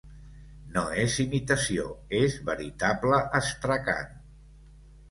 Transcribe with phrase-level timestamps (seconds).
[0.77, 1.85] No és imitació:
[2.23, 4.15] és veritable astracan.